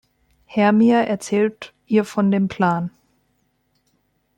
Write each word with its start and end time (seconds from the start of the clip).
Hermia 0.47 1.01
erzählt 1.03 1.75
ihr 1.85 2.05
von 2.05 2.31
dem 2.31 2.47
Plan. 2.47 2.89